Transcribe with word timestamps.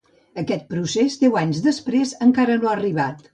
Aquest 0.43 0.63
procés, 0.71 1.17
deu 1.25 1.37
anys 1.43 1.61
després, 1.67 2.15
encara 2.29 2.57
no 2.65 2.73
ha 2.73 2.75
arribat. 2.81 3.23